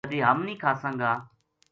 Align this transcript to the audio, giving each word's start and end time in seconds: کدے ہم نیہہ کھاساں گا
کدے 0.05 0.17
ہم 0.27 0.37
نیہہ 0.47 0.61
کھاساں 0.61 0.93
گا 0.99 1.11